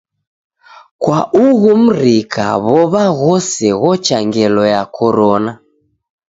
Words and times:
Kwa 1.01 1.19
ughu 1.45 1.69
mrika 1.83 2.45
w'ow'a 2.65 3.03
ghose 3.19 3.67
ghocha 3.81 4.17
ngelo 4.27 4.63
ya 4.73 4.83
Korona. 4.95 5.51